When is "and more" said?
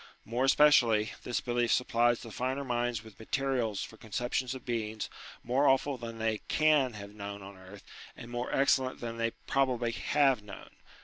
8.17-8.49